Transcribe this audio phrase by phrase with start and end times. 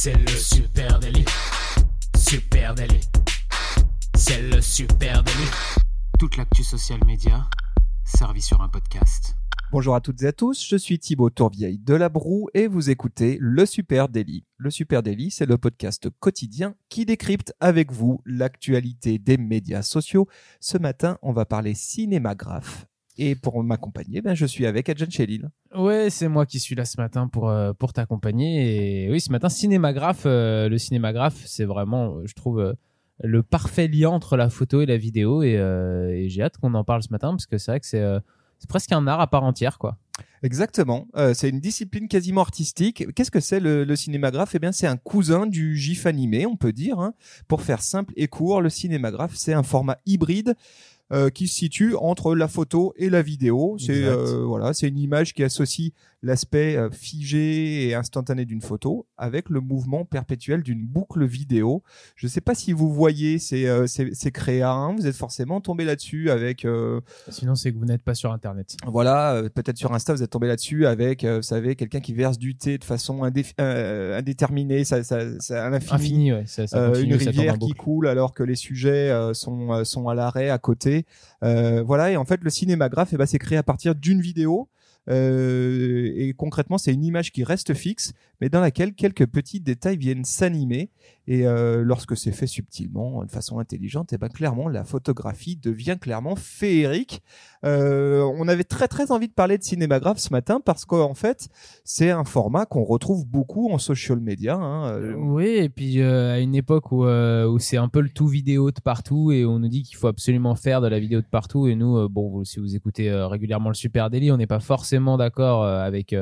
[0.00, 1.24] C'est le super délit.
[2.16, 3.00] Super délit.
[4.14, 5.50] C'est le super délit.
[6.20, 7.50] Toute l'actu social média
[8.04, 9.34] servie sur un podcast.
[9.72, 12.90] Bonjour à toutes et à tous, je suis Thibaut Tourvieille de La Broue et vous
[12.90, 14.44] écoutez Le Super Daily.
[14.56, 20.28] Le Super Daily, c'est le podcast quotidien qui décrypte avec vous l'actualité des médias sociaux.
[20.60, 22.87] Ce matin, on va parler cinémagraphe.
[23.20, 25.50] Et pour m'accompagner, ben, je suis avec Adjan Chelil.
[25.74, 29.04] Ouais, c'est moi qui suis là ce matin pour, euh, pour t'accompagner.
[29.06, 32.72] Et oui, ce matin, cinémagraphe, euh, le cinémagraphe, c'est vraiment, je trouve, euh,
[33.24, 35.42] le parfait lien entre la photo et la vidéo.
[35.42, 37.86] Et, euh, et j'ai hâte qu'on en parle ce matin parce que c'est vrai que
[37.86, 38.20] c'est euh,
[38.68, 39.98] presque un art à part entière, quoi.
[40.44, 41.08] Exactement.
[41.16, 43.12] Euh, c'est une discipline quasiment artistique.
[43.16, 44.54] Qu'est-ce que c'est le, le cinémagraphe?
[44.54, 47.00] Eh bien, c'est un cousin du GIF animé, on peut dire.
[47.00, 47.14] hein.
[47.48, 50.54] Pour faire simple et court, le cinémagraphe, c'est un format hybride
[51.10, 53.76] euh, qui se situe entre la photo et la vidéo.
[53.78, 59.06] C'est euh, voilà, c'est une image qui associe l'aspect euh, figé et instantané d'une photo
[59.16, 61.82] avec le mouvement perpétuel d'une boucle vidéo.
[62.16, 64.72] Je ne sais pas si vous voyez ces, euh, ces, ces créas.
[64.72, 64.96] hein.
[64.96, 68.76] Vous êtes forcément tombé là-dessus avec euh, Sinon, c'est que vous n'êtes pas sur Internet.
[68.86, 72.14] voilà, euh, peut-être sur Insta, vous êtes tombé là-dessus avec, euh, vous savez, quelqu'un qui
[72.14, 75.94] verse du thé de façon indé- euh, indéterminée, ça, ça, ça, à l'infini.
[75.94, 76.44] Infini, ouais.
[76.46, 80.14] Ça, ça continue, une rivière qui coule alors que les sujets euh, sont sont à
[80.14, 81.06] l'arrêt à côté.
[81.44, 84.68] Euh, voilà et en fait le cinémagraphe, eh ben, c'est créé à partir d'une vidéo.
[85.08, 89.96] Euh, et concrètement, c'est une image qui reste fixe, mais dans laquelle quelques petits détails
[89.96, 90.90] viennent s'animer.
[91.30, 95.98] Et euh, lorsque c'est fait subtilement, de façon intelligente, et ben clairement, la photographie devient
[96.00, 97.22] clairement féerique.
[97.66, 101.50] Euh, on avait très très envie de parler de cinémagraphe ce matin parce qu'en fait,
[101.84, 104.54] c'est un format qu'on retrouve beaucoup en social media.
[104.54, 104.90] Hein.
[104.90, 108.08] Euh, Oui, et puis euh, à une époque où, euh, où c'est un peu le
[108.08, 111.20] tout vidéo de partout et on nous dit qu'il faut absolument faire de la vidéo
[111.20, 114.46] de partout et nous, euh, bon, si vous écoutez régulièrement le Super Daily, on n'est
[114.46, 116.14] pas forcément d'accord avec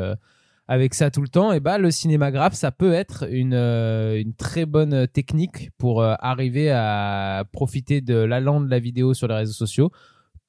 [0.68, 1.52] avec ça tout le temps.
[1.52, 6.14] Et bah le cinémagraphe, ça peut être une euh, une très bonne technique pour euh,
[6.18, 9.90] arriver à profiter de l'allant de la vidéo sur les réseaux sociaux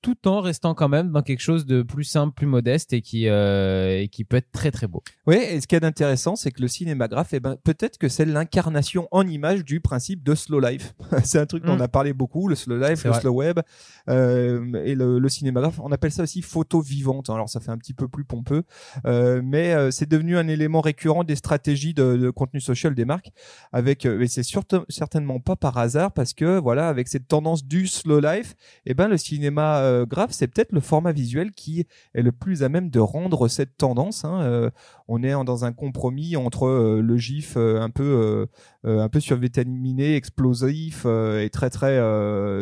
[0.08, 3.28] tout en restant quand même dans quelque chose de plus simple, plus modeste et qui
[3.28, 5.04] euh, et qui peut être très très beau.
[5.26, 8.24] Oui, et ce qui est intéressant, c'est que le cinémagraphe, eh ben, peut-être que c'est
[8.24, 10.94] l'incarnation en image du principe de slow life.
[11.26, 11.82] c'est un truc dont Mm.
[11.82, 13.20] on a parlé beaucoup, le slow life, le vrai.
[13.20, 13.60] slow web,
[14.08, 15.78] euh, et le, le cinémagraphe.
[15.84, 17.30] On appelle ça aussi photo vivante.
[17.30, 18.64] Alors ça fait un petit peu plus pompeux,
[19.06, 23.32] euh, mais c'est devenu un élément récurrent des stratégies de, de contenu social des marques.
[23.74, 24.44] Avec, et c'est
[24.88, 29.10] certainement pas par hasard parce que voilà, avec cette tendance du slow life, eh ben
[29.10, 32.90] le cinéma euh, graphe, c'est peut-être le format visuel qui est le plus à même
[32.90, 34.26] de rendre cette tendance.
[34.26, 34.70] Hein, euh,
[35.08, 38.48] on est dans un compromis entre euh, le gif euh, un peu
[38.84, 42.00] un peu survitaminé, explosif et très très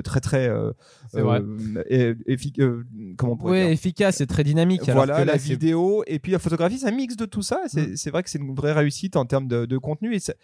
[0.01, 0.49] très très
[1.89, 2.61] et- effic-
[3.17, 4.87] comment on pourrait Ouais, dire efficace et très dynamique.
[4.89, 7.61] alors voilà que la vidéo et puis la photographie c'est un mix de tout ça
[7.67, 7.95] c'est Mm.
[7.95, 10.35] c'est vrai que c'est une vraie réussite en termes de, de contenu et c'est-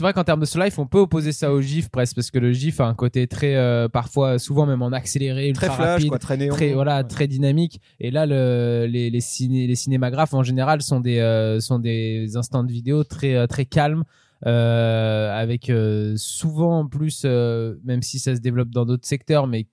[0.00, 2.38] vrai qu'en termes de slow life, on peut opposer ça au GIF presque parce que
[2.38, 6.08] le GIF a un côté très, euh, parfois, souvent même en accéléré, ultra flash rapide,
[6.08, 7.04] quoi très néon très voilà, Ouais.
[7.04, 7.80] très dynamique.
[8.00, 12.36] Et là, le, les les, ciné, les cinémagraphes en général sont des euh, sont des
[12.36, 14.04] instants de vidéo très euh, très calmes.
[14.44, 19.46] Euh, avec euh, souvent en plus, euh, même si ça se développe dans d'autres secteurs,
[19.46, 19.70] mais qui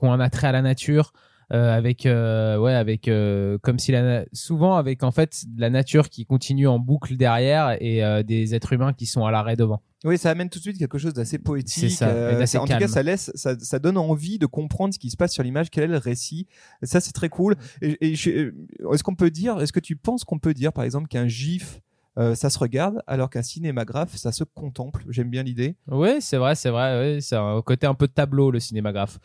[0.00, 1.18] ont un attrait à la nature, euh,
[1.50, 6.26] avec euh, ouais, avec euh, comme si la souvent avec en fait la nature qui
[6.26, 9.80] continue en boucle derrière et euh, des êtres humains qui sont à l'arrêt devant.
[10.04, 11.84] Oui, ça amène tout de suite quelque chose d'assez poétique.
[11.84, 14.98] C'est ça, et en tout cas, ça laisse, ça, ça donne envie de comprendre ce
[14.98, 16.46] qui se passe sur l'image, quel est le récit.
[16.82, 17.56] Et ça, c'est très cool.
[17.80, 18.52] Et, et euh,
[18.92, 21.80] est-ce qu'on peut dire, est-ce que tu penses qu'on peut dire, par exemple, qu'un gif,
[22.18, 25.76] euh, ça se regarde, alors qu'un cinémagraphe, ça se contemple J'aime bien l'idée.
[25.90, 26.98] Oui, c'est vrai, c'est vrai.
[27.14, 29.18] Ouais, c'est un côté un peu tableau le cinémagraphe.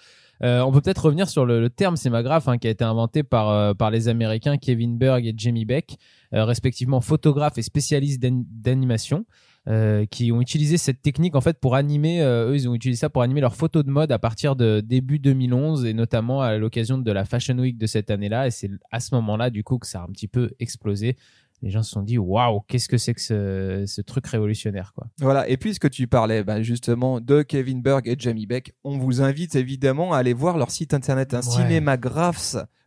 [0.43, 3.21] Euh, on peut peut-être revenir sur le, le terme cinémagraphe hein, qui a été inventé
[3.23, 5.97] par euh, par les Américains Kevin Berg et Jamie Beck,
[6.33, 9.25] euh, respectivement photographes et spécialistes d'an- d'animation.
[9.67, 13.01] euh, qui ont utilisé cette technique en fait pour animer euh, eux ils ont utilisé
[13.01, 16.57] ça pour animer leurs photos de mode à partir de début 2011 et notamment à
[16.57, 19.77] l'occasion de la Fashion Week de cette année-là et c'est à ce moment-là du coup
[19.77, 21.15] que ça a un petit peu explosé
[21.61, 25.07] les gens se sont dit waouh qu'est-ce que c'est que ce, ce truc révolutionnaire quoi
[25.19, 25.47] Voilà.
[25.47, 29.55] Et puisque tu parlais ben, justement de Kevin Berg et Jamie Beck, on vous invite
[29.55, 31.81] évidemment à aller voir leur site internet, un Ouais.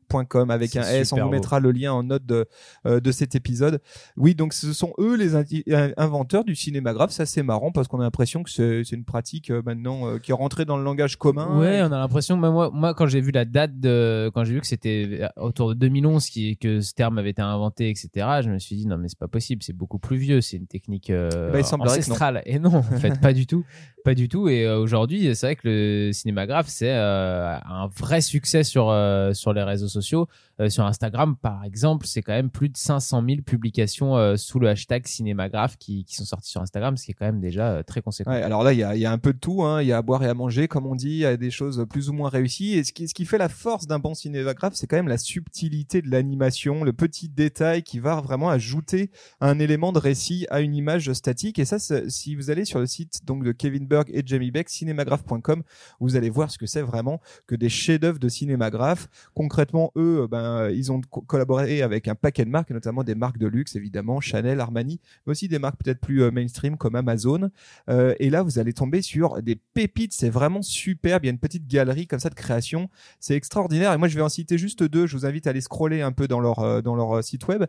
[0.04, 1.12] cinémagraphs.com avec un S.
[1.12, 1.30] On vous beau.
[1.30, 2.46] mettra le lien en note de,
[2.86, 3.80] euh, de cet épisode.
[4.16, 7.10] Oui, donc ce sont eux les euh, inventeurs du cinémagraphe.
[7.10, 10.30] Ça, c'est marrant parce qu'on a l'impression que c'est une pratique euh, maintenant euh, qui
[10.30, 11.58] est rentrée dans le langage commun.
[11.58, 12.36] Ouais, on a l'impression.
[12.36, 15.74] Moi, moi, quand j'ai vu la date de, quand j'ai vu que c'était autour de
[15.74, 18.08] 2011 qui, que ce terme avait été inventé, etc.,
[18.42, 20.66] je me suis dit non mais c'est pas possible, c'est beaucoup plus vieux, c'est une
[20.66, 21.84] technique bah, il non.
[21.84, 22.42] ancestrale.
[22.46, 23.64] Et non, en fait, pas du tout,
[24.04, 24.48] pas du tout.
[24.48, 28.94] Et aujourd'hui, c'est vrai que le cinémagraphe c'est un vrai succès sur
[29.32, 30.28] sur les réseaux sociaux.
[30.60, 34.60] Euh, sur Instagram, par exemple, c'est quand même plus de 500 000 publications euh, sous
[34.60, 37.72] le hashtag cinémagraphe qui, qui, sont sorties sur Instagram, ce qui est quand même déjà
[37.72, 38.30] euh, très conséquent.
[38.30, 39.64] Alors là, il y a, y a, un peu de tout.
[39.64, 39.82] Hein.
[39.82, 41.08] Il y a à boire et à manger, comme on dit.
[41.08, 42.74] Il y a des choses plus ou moins réussies.
[42.74, 45.18] Et ce qui, ce qui fait la force d'un bon cinémagraphe, c'est quand même la
[45.18, 49.10] subtilité de l'animation, le petit détail qui va vraiment ajouter
[49.40, 51.58] un élément de récit à une image statique.
[51.58, 54.68] Et ça, si vous allez sur le site donc de Kevin Berg et Jamie Beck,
[54.68, 55.62] cinémagraphe.com,
[55.98, 59.08] vous allez voir ce que c'est vraiment que des chefs-d'œuvre de cinémagraphe.
[59.34, 63.38] Concrètement, eux, ben euh, ils ont collaboré avec un paquet de marques, notamment des marques
[63.38, 67.50] de luxe, évidemment, Chanel, Armani, mais aussi des marques peut-être plus euh, mainstream comme Amazon.
[67.88, 70.12] Euh, et là, vous allez tomber sur des pépites.
[70.12, 71.24] C'est vraiment superbe.
[71.24, 72.88] Il y a une petite galerie comme ça de création.
[73.20, 73.92] C'est extraordinaire.
[73.92, 75.06] Et moi, je vais en citer juste deux.
[75.06, 77.64] Je vous invite à aller scroller un peu dans leur dans leur site web.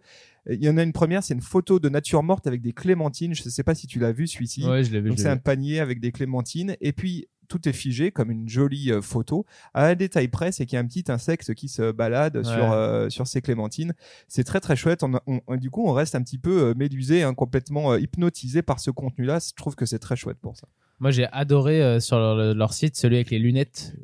[0.47, 3.33] Il y en a une première, c'est une photo de nature morte avec des clémentines.
[3.33, 4.65] Je ne sais pas si tu l'as vu celui-ci.
[4.67, 5.09] Ouais, je l'ai vu.
[5.09, 6.75] Donc c'est un panier avec des clémentines.
[6.81, 9.45] Et puis tout est figé comme une jolie euh, photo.
[9.73, 12.71] À un détail près c'est qu'il y a un petit insecte qui se balade sur
[12.71, 13.93] euh, sur ces clémentines.
[14.27, 15.03] C'est très très chouette.
[15.03, 18.91] On, du coup on reste un petit peu euh, médusé hein, complètement hypnotisé par ce
[18.91, 20.67] contenu là je trouve que c'est très chouette pour ça.
[20.99, 23.97] Moi, j'ai adoré sur leur, site celui avec les lunettes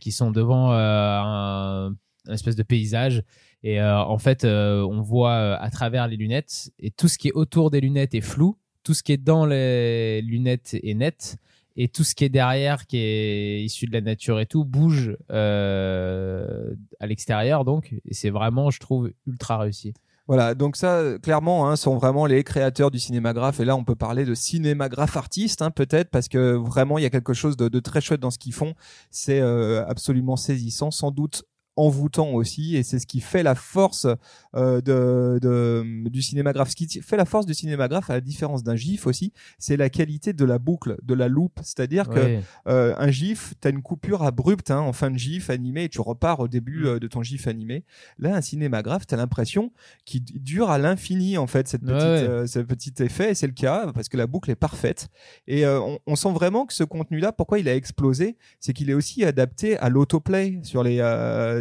[0.00, 1.94] qui sont devant un,
[2.30, 3.22] espèce de paysage.
[3.62, 7.70] Et en fait, on voit à travers les lunettes et tout ce qui est autour
[7.70, 8.56] des lunettes est flou.
[8.84, 11.36] Tout ce qui est dans les lunettes est net
[11.76, 15.16] et tout ce qui est derrière, qui est issu de la nature et tout, bouge
[15.30, 19.94] euh, à l'extérieur, donc, et c'est vraiment, je trouve, ultra réussi.
[20.30, 23.58] Voilà, donc ça, clairement, hein, sont vraiment les créateurs du cinémagraphe.
[23.58, 27.04] Et là, on peut parler de cinémagraphe artiste, hein, peut-être, parce que vraiment, il y
[27.04, 28.74] a quelque chose de, très chouette dans ce qu'ils font.
[29.10, 31.42] C'est euh, absolument saisissant, sans doute
[31.80, 34.06] envoûtant aussi et c'est ce qui fait la force
[34.54, 36.70] euh, de, de, du cinémagraphe.
[36.70, 39.88] Ce qui fait la force du cinémagraphe, à la différence d'un GIF aussi, c'est la
[39.88, 41.58] qualité de la boucle, de la loupe.
[41.62, 42.38] C'est-à-dire que
[42.68, 45.88] euh, un GIF, tu as une coupure abrupte hein, en fin de GIF animé et
[45.88, 46.86] tu repars au début mm.
[46.86, 47.84] euh, de ton GIF animé.
[48.18, 49.72] Là, un cinémagraphe, tu as l'impression
[50.04, 53.90] qu'il dure à l'infini en fait cette petite, ce petit effet et c'est le cas
[53.94, 55.08] parce que la boucle est parfaite
[55.46, 58.94] et on, on, sent vraiment que ce contenu-là, pourquoi il a explosé, c'est qu'il est
[58.94, 61.00] aussi adapté à l'autoplay sur les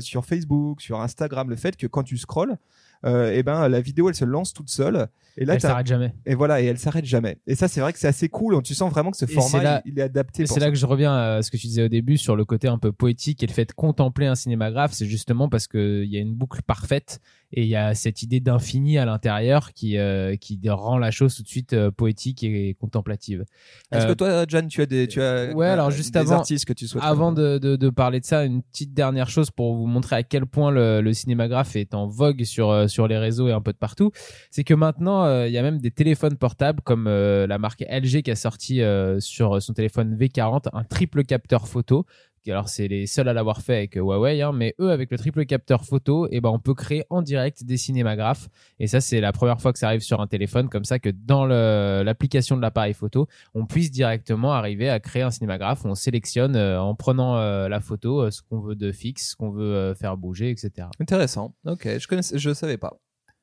[0.09, 2.57] sur Facebook, sur Instagram, le fait que quand tu scrolles,
[3.05, 5.07] euh, et ben la vidéo elle se lance toute seule.
[5.37, 6.13] Et là elle s'arrête jamais.
[6.25, 7.37] Et voilà et elle s'arrête jamais.
[7.47, 8.61] Et ça c'est vrai que c'est assez cool.
[8.61, 11.41] Tu sens vraiment que ce format il, est adapté c'est là que je reviens à
[11.41, 13.65] ce que tu disais au début sur le côté un peu poétique et le fait
[13.65, 17.63] de contempler un cinémagraphe c'est justement parce que il y a une boucle parfaite et
[17.63, 21.43] il y a cette idée d'infini à l'intérieur qui euh, qui rend la chose tout
[21.43, 23.45] de suite euh, poétique et contemplative.
[23.91, 26.73] Est-ce que toi, John, tu as des tu as ouais alors juste avant artistes que
[26.73, 29.87] tu souhaites avant de, de, de, parler de ça, une petite dernière chose pour vous
[29.87, 33.53] montrer à quel point le, le cinémagraphe est en vogue sur sur les réseaux et
[33.53, 34.11] un peu de partout,
[34.51, 38.31] c'est que maintenant il y a même des téléphones portables comme la marque LG qui
[38.31, 38.81] a sorti
[39.19, 42.05] sur son téléphone V40 un triple capteur photo
[42.47, 45.45] alors c'est les seuls à l'avoir fait avec Huawei, hein, mais eux avec le triple
[45.45, 48.49] capteur photo, eh ben on peut créer en direct des cinémagraphes.
[48.79, 51.09] Et ça c'est la première fois que ça arrive sur un téléphone, comme ça que
[51.09, 55.85] dans l'application de l'appareil photo, on puisse directement arriver à créer un cinémagraphe.
[55.85, 59.35] On sélectionne euh, en prenant euh, la photo euh, ce qu'on veut de fixe, ce
[59.35, 60.87] qu'on veut faire bouger, etc.
[60.99, 61.55] Intéressant.
[61.65, 62.99] Ok, je connais, je savais pas.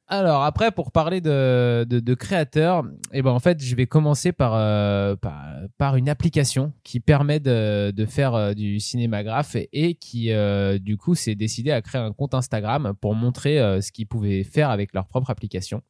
[0.08, 4.30] Alors après, pour parler de, de, de créateurs, eh ben en fait, je vais commencer
[4.30, 5.44] par, euh, par,
[5.78, 10.96] par une application qui permet de, de faire euh, du cinémagraphe et, qui euh, du
[10.96, 14.94] coup s'est décidé à créer un compte Instagram pour montrer ce qu'ils pouvaient faire avec
[14.94, 15.82] leur propre application.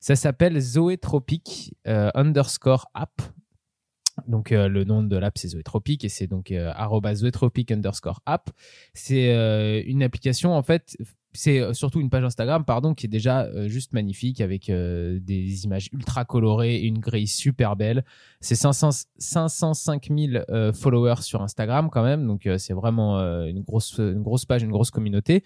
[0.00, 3.22] Ça s'appelle Zoetropic underscore app.
[4.26, 6.72] Donc le nom de l'app c'est Zoetropic et c'est donc euh,
[7.14, 8.50] @zoetropic underscore app.
[8.92, 10.96] C'est une application en fait
[11.34, 15.18] c'est euh, surtout une page Instagram pardon qui est déjà euh, juste magnifique avec euh,
[15.20, 18.04] des images ultra colorées et une grille super belle.
[18.40, 22.26] C'est 505 000 followers sur Instagram quand même.
[22.26, 25.44] Donc c'est vraiment une grosse une grosse page une grosse communauté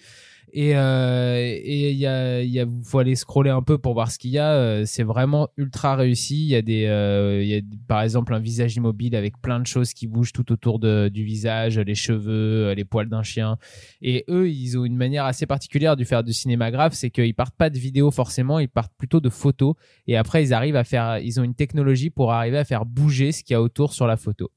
[0.53, 4.19] et euh, et il y a y faut aller scroller un peu pour voir ce
[4.19, 6.47] qu'il y a euh, c'est vraiment ultra réussi.
[6.47, 9.93] Il y a euh, y a par exemple un visage immobile avec plein de choses
[9.93, 13.59] qui bougent tout autour de, du visage les cheveux les poils d'un chien.
[14.03, 17.57] Et eux ils ont une manière assez particulière de faire du cinémagraphe c'est qu'ils partent
[17.57, 19.75] pas de vidéo forcément ils partent plutôt de photos.
[20.07, 23.33] Et après ils arrivent à faire ils ont une technologie pour arriver à faire bouger
[23.33, 24.51] ce qu'il y a autour sur la photo.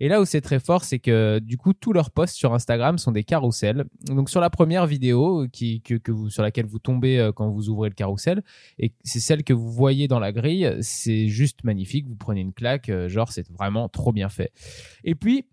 [0.00, 2.98] Et là où c'est très fort c'est que du coup tous leurs posts sur Instagram
[2.98, 3.84] sont des carousels.
[4.06, 7.88] Donc sur la première vidéo que, vous, sur laquelle vous tombez euh, quand vous ouvrez
[7.88, 8.42] le carrousel.
[8.78, 10.76] Et c'est celle que vous voyez dans la grille.
[10.80, 12.06] C'est juste magnifique.
[12.08, 12.88] Vous prenez une claque.
[12.88, 14.52] Euh, genre, c'est vraiment trop bien fait.
[15.04, 15.46] Et puis,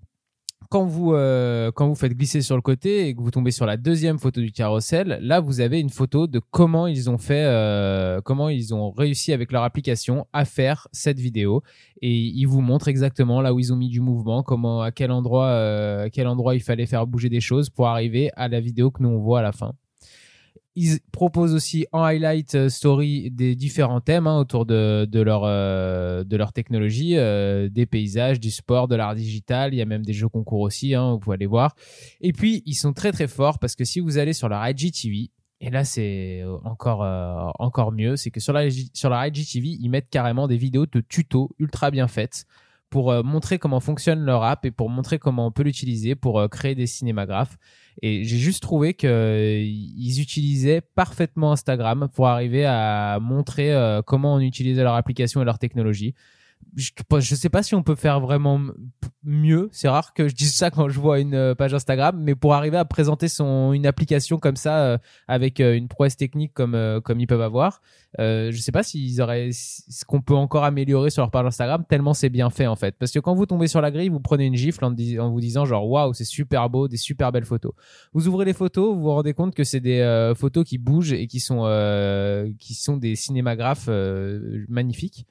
[0.73, 3.67] quand vous euh, quand vous faites glisser sur le côté et que vous tombez sur
[3.67, 7.45] la deuxième photo du carrousel, là vous avez une photo de comment ils ont fait,
[8.25, 11.61] comment ils ont réussi avec leur application à faire cette vidéo
[12.01, 15.11] et ils vous montrent exactement là où ils ont mis du mouvement, comment à quel
[15.11, 18.89] endroit à quel endroit il fallait faire bouger des choses pour arriver à la vidéo
[18.89, 19.73] que nous on voit à la fin.
[20.75, 25.43] Ils proposent aussi en highlight euh, story des différents thèmes hein, autour de, de leur
[25.43, 29.73] euh, de leur technologie, euh, des paysages, du sport, de l'art digital.
[29.73, 31.75] Il y a même des jeux concours aussi, hein, vous pouvez aller voir.
[32.21, 35.29] Et puis ils sont très très forts parce que si vous allez sur leur IGTV,
[35.61, 37.01] et là c'est encore
[37.59, 41.01] encore mieux, c'est que sur la sur leur IGTV ils mettent carrément des vidéos de
[41.01, 42.45] tutos ultra bien faites
[42.93, 46.75] pour montrer comment fonctionne leur app et pour montrer comment on peut l'utiliser pour créer
[46.75, 47.57] des cinémagraphes.
[48.01, 54.33] Et j'ai juste trouvé qu'ils euh, utilisaient parfaitement Instagram pour arriver à montrer euh, comment
[54.35, 56.15] on utilisait leur application et leur technologie
[56.75, 58.59] je, je sais pas si on peut faire vraiment
[59.23, 59.69] mieux.
[59.71, 62.53] C'est rare que je dise ça quand je vois une euh, page Instagram, mais pour
[62.53, 66.77] arriver à présenter son une application comme ça euh, avec euh, une prouesse technique comme
[67.03, 67.81] comme ils peuvent avoir,
[68.19, 71.85] euh, je sais pas s'ils auraient ce qu'on peut encore améliorer sur leur page Instagram
[71.87, 72.95] tellement c'est bien fait en fait.
[72.97, 75.65] Parce que quand vous tombez sur la grille, vous prenez une gifle en, vous disant
[75.65, 77.73] genre waouh c'est super beau, des super belles photos.
[78.13, 81.27] Vous ouvrez les photos, vous vous rendez compte que c'est des photos qui bougent et
[81.27, 81.63] qui sont
[82.59, 83.89] qui sont des cinémagraphes
[84.67, 85.25] magnifiques.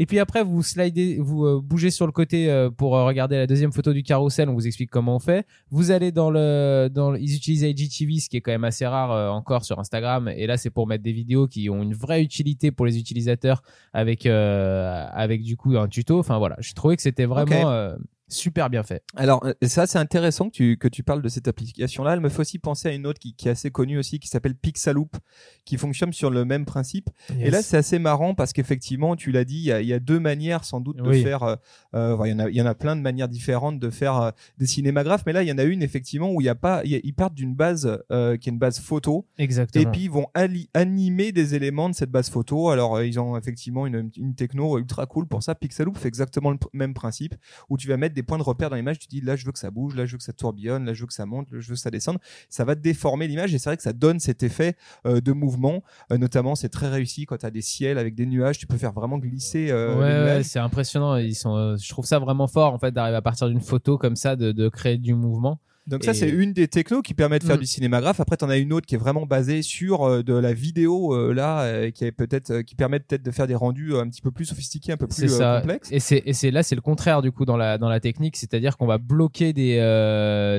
[0.00, 3.36] Et puis après, vous slidez, vous euh, bougez sur le côté euh, pour euh, regarder
[3.36, 4.48] la deuxième photo du carrousel.
[4.48, 5.44] On vous explique comment on fait.
[5.70, 9.34] Vous allez dans le, dans, ils utilisent IGTV, ce qui est quand même assez rare
[9.34, 10.28] encore sur Instagram.
[10.28, 13.62] Et là, c'est pour mettre des vidéos qui ont une vraie utilité pour les utilisateurs
[13.92, 16.18] avec, avec du coup un tuto.
[16.18, 17.96] Enfin voilà, j'ai trouvé que c'était vraiment
[18.28, 19.02] super bien fait.
[19.16, 22.12] Alors euh, ça c'est intéressant que tu que tu parles de cette application là.
[22.14, 24.28] Elle me fait aussi penser à une autre qui, qui est assez connue aussi qui
[24.28, 25.16] s'appelle Pixaloop
[25.64, 27.10] qui fonctionne sur le même principe.
[27.40, 29.98] Et là c'est assez marrant parce qu'effectivement tu l'as dit il y a, y a,
[29.98, 31.42] deux manières sans doute de faire.
[31.42, 31.56] Euh,
[31.94, 34.20] euh, il y en a il y en a plein de manières différentes de faire
[34.20, 36.54] euh, des cinémagraphes mais là il y en a une effectivement où il y a
[36.54, 39.26] pas ils partent d'une base euh, qui est une base photo.
[39.38, 39.82] Exactement.
[39.82, 40.26] Et puis ils vont
[40.74, 42.70] animer des éléments de cette base photo.
[42.70, 45.54] Alors ils ont effectivement une, une techno ultra cool pour ça.
[45.54, 47.34] Pixaloop fait exactement le même principe
[47.68, 48.98] où tu vas mettre des points de repère dans l'image.
[48.98, 50.92] Tu dis là, je veux que ça bouge, là, je veux que ça tourbillonne, là,
[50.92, 52.18] je veux que ça monte, là, je veux que ça descende.
[52.48, 55.82] Ça va déformer l'image et c'est vrai que ça donne cet effet euh, de mouvement.
[56.12, 58.58] Euh, notamment, c'est très réussi quand tu as des ciels avec des nuages.
[58.58, 59.70] Tu peux faire vraiment glisser.
[59.70, 61.16] Euh, ouais, c'est impressionnant.
[61.16, 64.16] Ils sont, je trouve ça vraiment fort en fait d'arriver à partir d'une photo comme
[64.16, 65.60] ça de, de créer du mouvement.
[65.88, 67.60] Donc ça, c'est une des technos qui permet de faire mm.
[67.60, 68.20] du cinémagraphe.
[68.20, 71.32] Après, t'en as une autre qui est vraiment basée sur euh, de la vidéo euh,
[71.32, 74.30] là, euh, qui est peut-être, qui permet peut-être de faire des rendus un petit peu
[74.30, 75.90] plus sophistiqués, un peu plus complexes.
[75.90, 78.36] Et c'est, et c'est là, c'est le contraire du coup dans la dans la technique,
[78.36, 79.78] c'est-à-dire qu'on va bloquer des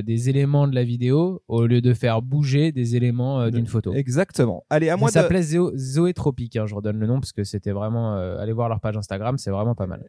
[0.06, 3.94] des éléments de la vidéo au lieu de faire bouger des éléments d'une photo.
[3.94, 4.66] Exactement.
[4.70, 5.10] Allez, à moi.
[5.10, 6.56] Ça s'appelait Zoé Tropique.
[6.56, 8.16] Hein, je redonne le nom parce que c'était vraiment.
[8.16, 10.06] allez voir leur page Instagram, c'est vraiment pas mal.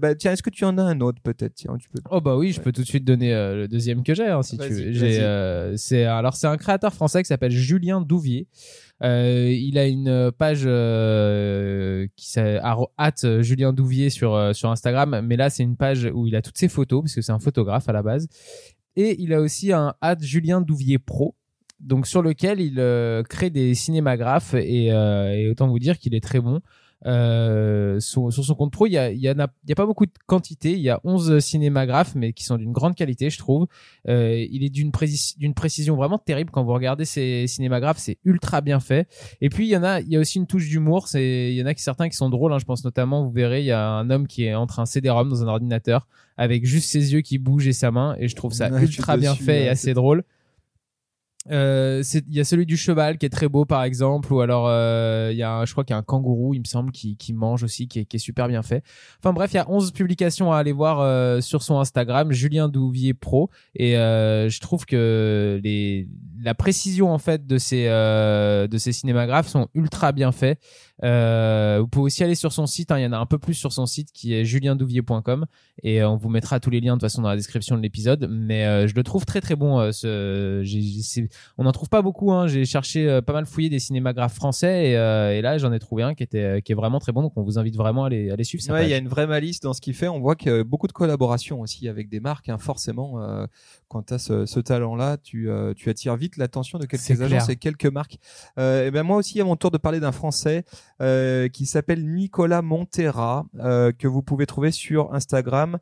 [0.00, 1.54] bah, tiens, est-ce que tu en as un autre peut-être?
[1.54, 2.00] Tiens, tu peux.
[2.10, 4.26] Oh bah oui, je peux tout de suite donner le deuxième que j'ai.
[4.26, 8.46] Hein, euh, c'est alors c'est un créateur français qui s'appelle Julien Douvier.
[9.02, 15.50] Euh, il a une page euh, qui s'appelle Julien Douvier sur sur Instagram, mais là
[15.50, 17.92] c'est une page où il a toutes ses photos parce que c'est un photographe à
[17.92, 18.28] la base.
[18.96, 21.34] Et il a aussi un Julien Douvier Pro
[21.80, 22.76] donc sur lequel il
[23.28, 26.60] crée des cinémagraphes et, et autant vous dire qu'il est très bon.
[27.06, 29.86] Euh, sur, son compte pro, il y a, il y, a, il y a pas
[29.86, 30.72] beaucoup de quantité.
[30.72, 33.66] Il y a 11 cinémagraphes, mais qui sont d'une grande qualité, je trouve.
[34.08, 34.92] Euh, il est d'une
[35.38, 36.50] d'une précision vraiment terrible.
[36.50, 39.08] Quand vous regardez ces cinémagraphes, c'est ultra bien fait.
[39.40, 41.08] Et puis il y en a, il y a aussi une touche d'humour.
[41.08, 42.52] C'est, il y en a qui certains qui sont drôles.
[42.52, 44.86] Hein, je pense notamment, vous verrez, il y a un homme qui est entre un
[44.86, 46.06] CD-ROM dans un ordinateur
[46.36, 48.16] avec juste ses yeux qui bougent et sa main.
[48.18, 50.24] Et je trouve ça ultra bien fait et assez drôle.
[51.50, 54.68] Euh, il y a celui du cheval qui est très beau par exemple ou alors
[54.68, 57.16] euh, il y a je crois qu'il y a un kangourou il me semble qui,
[57.16, 58.84] qui mange aussi qui est, qui est super bien fait.
[59.18, 62.68] Enfin bref il y a 11 publications à aller voir euh, sur son Instagram Julien
[62.68, 63.50] Douvier Pro.
[63.74, 66.08] Et euh, je trouve que les
[66.42, 70.58] la précision en fait de ces euh, de ces cinémagraphes sont ultra bien faits
[71.04, 73.38] euh, vous pouvez aussi aller sur son site, hein, il y en a un peu
[73.38, 75.46] plus sur son site qui est juliendouvier.com
[75.82, 77.82] et euh, on vous mettra tous les liens de toute façon dans la description de
[77.82, 78.28] l'épisode.
[78.30, 79.80] Mais euh, je le trouve très très bon.
[79.80, 82.32] Euh, ce, on n'en trouve pas beaucoup.
[82.32, 82.46] Hein.
[82.46, 86.14] J'ai cherché pas mal fouillé des cinémagraphes français et, et là j'en ai trouvé un
[86.14, 87.22] qui était qui est vraiment très bon.
[87.22, 88.62] Donc on vous invite vraiment à les, à les suivre.
[88.72, 90.08] Ouais, il y a une vraie malice dans ce qu'il fait.
[90.08, 92.48] On voit qu'il y a beaucoup de collaborations aussi avec des marques.
[92.48, 93.18] Hein, forcément,
[93.92, 97.56] quand tu as ce, ce talent-là, tu, tu attires vite l'attention de quelques agences et
[97.56, 98.18] quelques marques.
[98.56, 100.64] et ben moi aussi à mon tour de parler d'un Français.
[101.02, 105.78] Euh, qui s'appelle Nicolas Montera, euh, que vous pouvez trouver sur Instagram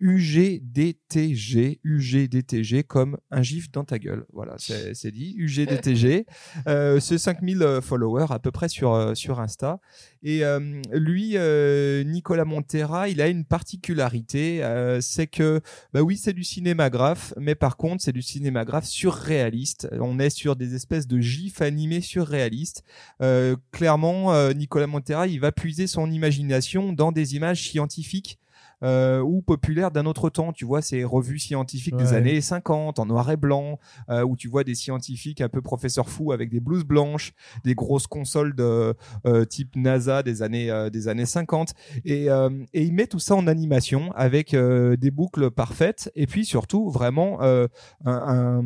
[0.00, 4.24] UGDTG, UGDTG comme un gif dans ta gueule.
[4.32, 5.34] Voilà, c'est dit.
[5.36, 6.24] UGDTG.
[6.68, 9.80] euh, c'est 5000 euh, followers à peu près sur, euh, sur Insta.
[10.22, 11.36] Et euh, lui,
[12.10, 14.62] Nicolas Montera, il a une particularité,
[15.00, 15.60] c'est que,
[15.92, 19.88] bah oui, c'est du cinémagraphe, mais par contre, c'est du cinémagraphe surréaliste.
[20.00, 22.82] On est sur des espèces de gifs animés surréalistes.
[23.70, 28.38] clairement, Nicolas Montera, il va puiser son imagination dans des images scientifiques
[28.82, 30.52] euh, ou populaires d'un autre temps.
[30.52, 34.48] Tu vois, ces revues scientifiques des années 50 en noir et blanc, euh, où tu
[34.48, 37.32] vois des scientifiques un peu professeurs fous avec des blouses blanches,
[37.64, 38.94] des grosses consoles de
[39.26, 42.28] euh, type NASA des années euh, des années 50 et
[42.74, 47.40] et il met tout ça en animation avec des boucles parfaites et puis surtout vraiment
[47.42, 47.68] un,
[48.04, 48.62] un,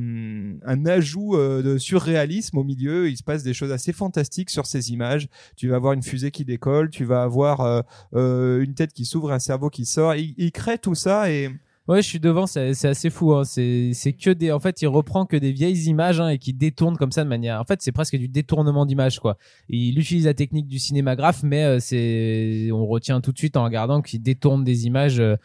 [0.65, 3.09] un ajout de surréalisme au milieu.
[3.09, 5.29] Il se passe des choses assez fantastiques sur ces images.
[5.57, 9.39] Tu vas avoir une fusée qui décolle, tu vas avoir une tête qui s'ouvre, un
[9.39, 10.02] cerveau qui sort.
[10.17, 11.51] Il, crée tout ça et
[11.89, 13.35] Ouais, je suis devant, c'est assez fou.
[13.35, 13.43] Hein.
[13.43, 17.29] En fait, il reprend que des vieilles images hein, et qui détourne comme ça de
[17.29, 17.61] manière.
[17.61, 19.37] En fait, c'est presque du détournement d'image, quoi.
[19.69, 23.65] Il utilise la technique du cinémagraphe, mais euh, c'est, on retient tout de suite en
[23.65, 25.37] regardant qu'il détourne des images euh,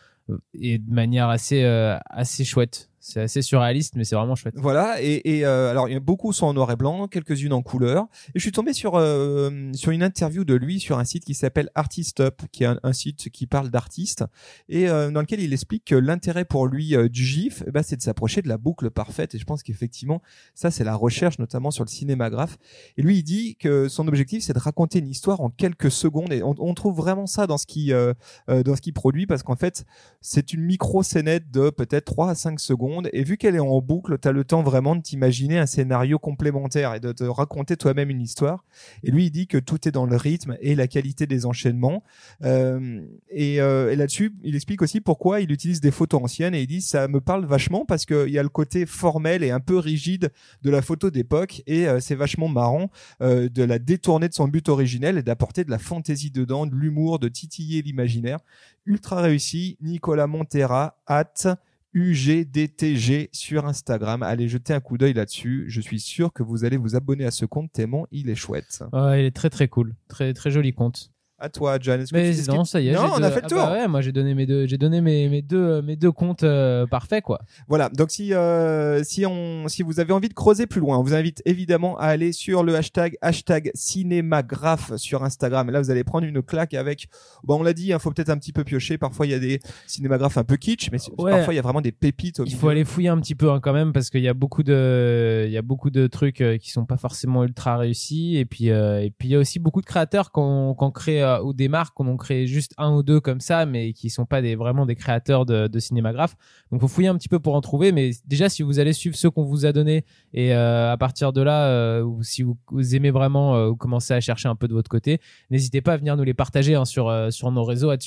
[0.54, 2.90] et de manière assez euh, assez chouette.
[3.08, 4.56] C'est assez surréaliste, mais c'est vraiment chouette.
[4.58, 8.08] Voilà, et, et euh, alors beaucoup sont en noir et blanc, quelques-unes en couleur.
[8.36, 11.34] Et je suis tombé sur euh, sur une interview de lui sur un site qui
[11.34, 14.26] s'appelle Artist Up, qui est un, un site qui parle d'artistes
[14.68, 17.82] et euh, dans lequel il explique que l'intérêt pour lui euh, du GIF, eh ben,
[17.82, 19.36] c'est de s'approcher de la boucle parfaite.
[19.36, 20.22] Et je pense qu'effectivement,
[20.54, 22.58] ça c'est la recherche, notamment sur le cinémagraphe.
[22.98, 26.34] Et lui, il dit que son objectif c'est de raconter une histoire en quelques secondes.
[26.34, 28.14] Et on, on trouve vraiment ça dans ce qui euh,
[28.50, 29.86] euh, dans ce qu'il produit parce qu'en fait,
[30.22, 33.82] c'est une micro scénette de peut-être 3 à 5 secondes et vu qu'elle est en
[33.82, 37.78] boucle, tu as le temps vraiment de t'imaginer un scénario complémentaire et de te raconter
[37.78, 38.66] toi-même une histoire.
[39.04, 42.04] Et lui, il dit que tout est dans le rythme et la qualité des enchaînements.
[42.44, 46.62] Euh, et, euh, et là-dessus, il explique aussi pourquoi il utilise des photos anciennes et
[46.62, 49.60] il dit ça me parle vachement parce qu'il y a le côté formel et un
[49.60, 50.32] peu rigide
[50.64, 52.90] de la photo d'époque et euh, c'est vachement marrant
[53.22, 56.76] euh, de la détourner de son but originel et d'apporter de la fantaisie dedans, de
[56.76, 58.40] l'humour, de titiller l'imaginaire.
[58.86, 61.58] Ultra réussi, Nicolas Montera, at
[61.94, 64.24] UGDTG sur Instagram.
[64.24, 65.66] Allez jeter un coup d'œil là-dessus.
[65.68, 68.84] Je suis sûr que vous allez vous abonner à ce compte tellement il est chouette.
[68.94, 71.12] Ouais, il est très très cool, très très joli compte.
[71.40, 72.02] À toi, John.
[72.02, 72.94] Est-ce que Mais ce non, qui- ça y est.
[72.94, 73.58] Non, on deux- a fait le ah tour.
[73.60, 76.42] bah ouais, moi j'ai donné mes deux, j'ai donné mes, mes deux, mes deux comptes
[76.42, 77.42] euh, parfaits quoi.
[77.68, 77.90] Voilà.
[77.90, 81.14] Donc si euh, si on si vous avez envie de creuser plus loin, on vous
[81.14, 85.70] invite évidemment à aller sur le hashtag hashtag cinémagraphe sur Instagram.
[85.70, 87.08] Et là, vous allez prendre une claque avec.
[87.44, 88.98] Bon, on l'a dit, il faut peut-être un petit peu piocher.
[88.98, 91.32] Parfois, il y a des cinémagraphes un peu kitsch, mais Ouais.
[91.32, 92.40] parfois il y a vraiment des pépites.
[92.40, 92.58] Au Il milieu.
[92.60, 95.44] faut aller fouiller un petit peu hein, quand même parce qu'il y a beaucoup de,
[95.46, 98.72] il y a beaucoup de trucs euh, qui sont pas forcément ultra réussis et puis
[98.72, 101.54] euh, et puis il y a aussi beaucoup de créateurs qu'on qu'on crée euh, ou
[101.54, 104.42] des marques qu'on en crée juste un ou deux comme ça mais qui sont pas
[104.42, 106.36] des vraiment des créateurs de, de cinémagraphe.
[106.72, 109.16] Donc faut fouiller un petit peu pour en trouver mais déjà si vous allez suivre
[109.16, 112.58] ceux qu'on vous a donnés et euh, à partir de là euh, ou si vous,
[112.96, 115.20] aimez vraiment vous commencez à chercher un peu de votre côté,
[115.52, 117.98] n'hésitez pas à venir nous les partager hein, sur sur nos réseaux à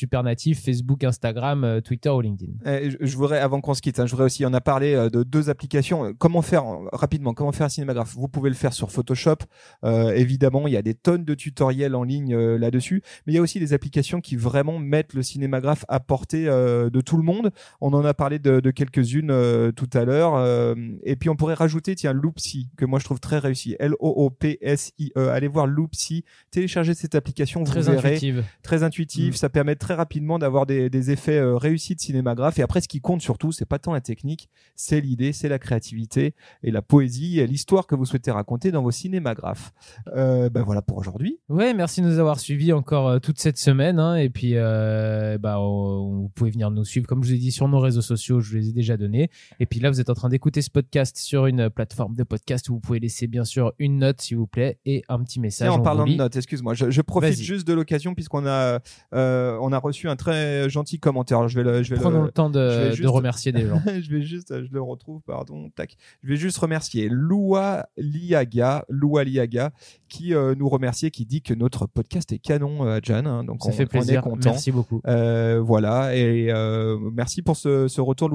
[0.55, 2.53] Facebook, Instagram, Twitter ou LinkedIn.
[2.67, 5.23] Euh, je- voudrais, avant qu'on se quitte, hein, je voudrais aussi, on a parlé de
[5.23, 6.15] deux applications.
[6.19, 8.15] Comment faire, rapidement, comment faire un cinémagraphe?
[8.15, 9.37] Vous pouvez le faire sur Photoshop.
[9.85, 13.03] Évidemment, il y a des tonnes de tutoriels en ligne là-dessus.
[13.27, 16.90] Mais il y a aussi des applications qui vraiment mettent le cinémagraphe à portée euh,
[16.90, 17.51] de tout le monde.
[17.81, 20.35] On en a parlé de, de quelques-unes euh, tout à l'heure.
[20.37, 23.77] euh, et puis, on pourrait rajouter, tiens, Loopsy, que moi je trouve très réussi.
[23.79, 25.29] L-O-O-P-S-I-E.
[25.31, 26.25] Allez voir Loopsy.
[26.51, 28.44] Téléchargez cette application, vous Très verrez intuitive.
[28.62, 29.35] très intuitif.
[29.35, 29.37] Mm.
[29.37, 32.59] Ça permet très rapidement d'avoir des, des effets réussis de cinémagraphe.
[32.59, 35.59] Et après, ce qui compte surtout, c'est pas tant la technique, c'est l'idée, c'est la
[35.59, 39.73] créativité et la poésie et l'histoire que vous souhaitez raconter dans vos cinémagraphes.
[40.16, 41.38] Euh, ben voilà pour aujourd'hui.
[41.49, 43.99] Ouais, merci de nous avoir suivis encore euh, toute cette semaine.
[43.99, 47.39] hein, et puis, euh, bah, on- vous pouvez venir nous suivre, comme je vous ai
[47.39, 48.41] dit, sur nos réseaux sociaux.
[48.41, 49.31] Je vous les ai déjà donnés.
[49.59, 52.69] Et puis là, vous êtes en train d'écouter ce podcast sur une plateforme de podcast
[52.69, 55.69] où vous pouvez laisser bien sûr une note, s'il vous plaît, et un petit message.
[55.69, 58.81] Tiens, en on parlant de notes, excuse-moi, je, je profite juste de l'occasion puisqu'on a
[59.15, 61.39] euh, on a reçu un très gentil commentaire.
[61.39, 63.67] Alors, je vais le, je vais Prenons le- le temps de, juste- de remercier des
[63.67, 63.81] gens.
[63.87, 65.97] je vais juste, je le retrouve, pardon, tac.
[66.23, 69.73] Je vais juste remercier Lua Liaga, Lua Liaga,
[70.09, 73.24] qui euh, nous remercie, qui dit que notre podcast est canon, euh, Jan.
[73.26, 74.22] hein, donc Ça on, fait on est plaisir.
[74.22, 74.50] content.
[74.50, 75.00] Merci beaucoup.
[75.07, 78.29] Euh, voilà et euh, merci pour ce, ce retour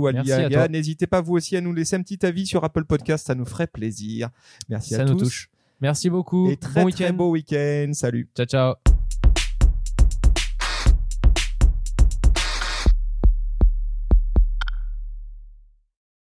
[0.49, 0.67] toi.
[0.67, 3.45] N'hésitez pas vous aussi à nous laisser un petit avis sur Apple Podcast, ça nous
[3.45, 4.29] ferait plaisir.
[4.69, 5.49] Merci Ça à nous tous touche.
[5.81, 6.49] Merci beaucoup.
[6.49, 7.13] et très bon très week-end.
[7.15, 7.91] beau week-end.
[7.93, 8.29] Salut.
[8.35, 8.94] Ciao, ciao.